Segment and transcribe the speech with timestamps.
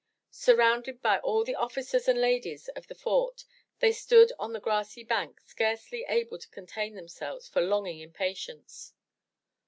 [0.31, 3.45] Surrounded by all the officers and ladies of the fort,
[3.81, 8.93] they stood on the grassy bank, scarce able to contain them selves for longing impatience.